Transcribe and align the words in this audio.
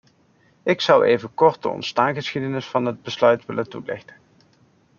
Ik 0.63 0.81
zou 0.81 1.05
even 1.05 1.33
kort 1.33 1.61
de 1.61 1.67
ontstaansgeschiedenis 1.69 2.65
van 2.65 2.85
dit 2.85 3.01
besluit 3.01 3.45
willen 3.45 3.69
toelichten. 3.69 4.15